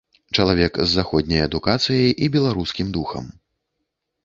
[0.37, 3.31] Чалавек з заходняй адукацыяй і беларускім духам.